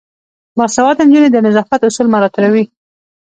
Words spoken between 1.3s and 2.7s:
د نظافت اصول مراعاتوي.